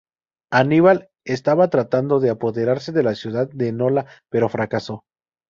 Aníbal 0.49 1.11
estaba 1.25 1.69
tratando 1.69 2.19
de 2.19 2.31
apoderarse 2.31 2.91
de 2.91 3.03
la 3.03 3.13
ciudad 3.13 3.47
de 3.51 3.71
Nola, 3.71 4.07
pero 4.31 4.49
fracasó. 4.49 5.05